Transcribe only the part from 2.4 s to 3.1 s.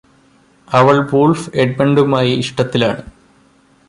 ഇഷ്ടത്തിലാണ്